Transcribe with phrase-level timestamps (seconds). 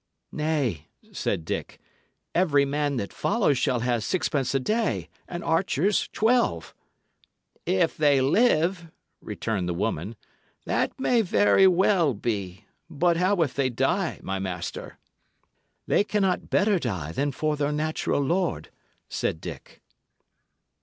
[0.31, 1.77] "Nay," said Dick,
[2.33, 6.73] "every man that follows shall have sixpence a day, and archers twelve."
[7.67, 8.89] "If they live,"
[9.21, 10.15] returned the woman,
[10.65, 14.97] "that may very well be; but how if they die, my master?"
[15.85, 18.71] "They cannot better die than for their natural lord,"
[19.07, 19.83] said Dick.